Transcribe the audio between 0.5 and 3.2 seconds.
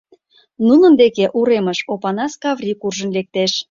Нунын деке, уремыш, Опанас Каврий куржын